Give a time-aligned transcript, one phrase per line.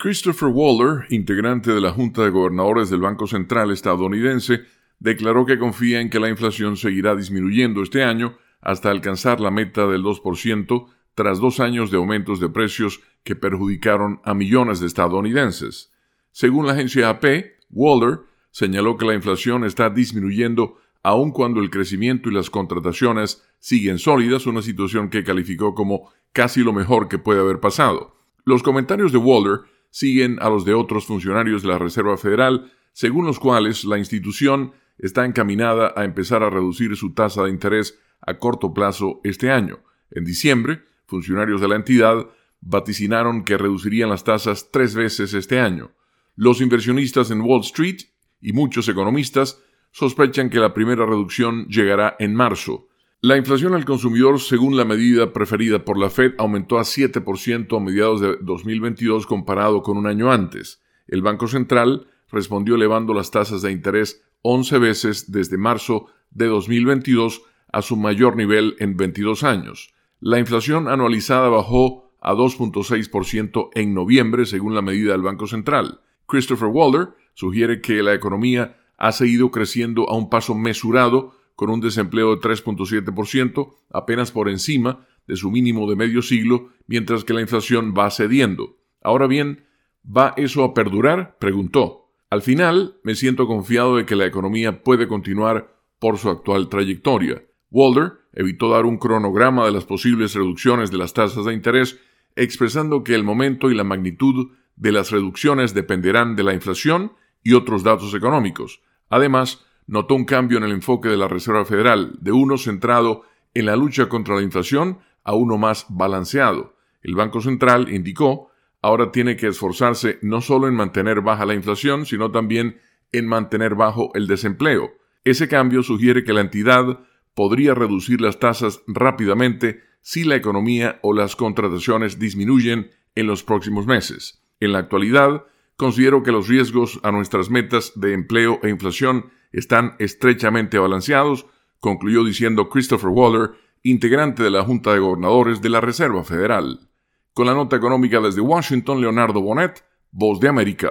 [0.00, 4.60] Christopher Waller, integrante de la Junta de Gobernadores del Banco Central estadounidense,
[5.00, 9.88] declaró que confía en que la inflación seguirá disminuyendo este año hasta alcanzar la meta
[9.88, 15.92] del 2% tras dos años de aumentos de precios que perjudicaron a millones de estadounidenses.
[16.30, 18.20] Según la agencia AP, Waller
[18.52, 24.46] señaló que la inflación está disminuyendo aun cuando el crecimiento y las contrataciones siguen sólidas,
[24.46, 28.14] una situación que calificó como casi lo mejor que puede haber pasado.
[28.44, 29.62] Los comentarios de Waller
[29.98, 34.70] siguen a los de otros funcionarios de la Reserva Federal, según los cuales la institución
[34.96, 39.80] está encaminada a empezar a reducir su tasa de interés a corto plazo este año.
[40.12, 42.28] En diciembre, funcionarios de la entidad
[42.60, 45.90] vaticinaron que reducirían las tasas tres veces este año.
[46.36, 48.02] Los inversionistas en Wall Street
[48.40, 49.60] y muchos economistas
[49.90, 52.87] sospechan que la primera reducción llegará en marzo.
[53.20, 57.80] La inflación al consumidor, según la medida preferida por la Fed, aumentó a 7% a
[57.80, 60.80] mediados de 2022 comparado con un año antes.
[61.08, 67.42] El Banco Central respondió elevando las tasas de interés 11 veces desde marzo de 2022
[67.72, 69.92] a su mayor nivel en 22 años.
[70.20, 76.02] La inflación anualizada bajó a 2.6% en noviembre, según la medida del Banco Central.
[76.26, 81.80] Christopher Waller sugiere que la economía ha seguido creciendo a un paso mesurado, con un
[81.80, 87.40] desempleo de 3.7%, apenas por encima de su mínimo de medio siglo, mientras que la
[87.40, 88.76] inflación va cediendo.
[89.02, 89.64] Ahora bien,
[90.04, 91.36] ¿va eso a perdurar?
[91.40, 92.12] preguntó.
[92.30, 97.42] Al final, me siento confiado de que la economía puede continuar por su actual trayectoria.
[97.72, 101.98] Walder evitó dar un cronograma de las posibles reducciones de las tasas de interés,
[102.36, 107.54] expresando que el momento y la magnitud de las reducciones dependerán de la inflación y
[107.54, 108.80] otros datos económicos.
[109.08, 113.22] Además, notó un cambio en el enfoque de la Reserva Federal, de uno centrado
[113.54, 116.76] en la lucha contra la inflación a uno más balanceado.
[117.02, 118.50] El Banco Central, indicó,
[118.82, 122.78] ahora tiene que esforzarse no solo en mantener baja la inflación, sino también
[123.12, 124.90] en mantener bajo el desempleo.
[125.24, 127.00] Ese cambio sugiere que la entidad
[127.34, 133.86] podría reducir las tasas rápidamente si la economía o las contrataciones disminuyen en los próximos
[133.86, 134.42] meses.
[134.60, 135.44] En la actualidad,
[135.76, 141.46] considero que los riesgos a nuestras metas de empleo e inflación están estrechamente balanceados,
[141.80, 143.50] concluyó diciendo Christopher Waller,
[143.82, 146.88] integrante de la Junta de Gobernadores de la Reserva Federal.
[147.32, 150.90] Con la nota económica desde Washington, Leonardo Bonet, Voz de América.